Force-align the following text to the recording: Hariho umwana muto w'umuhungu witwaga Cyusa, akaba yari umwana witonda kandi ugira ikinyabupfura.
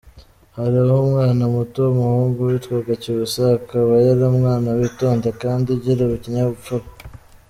Hariho 0.57 0.93
umwana 1.05 1.43
muto 1.53 1.79
w'umuhungu 1.85 2.39
witwaga 2.49 2.93
Cyusa, 3.03 3.41
akaba 3.59 3.93
yari 4.05 4.23
umwana 4.31 4.67
witonda 4.79 5.29
kandi 5.41 5.65
ugira 5.75 6.03
ikinyabupfura. 6.17 6.85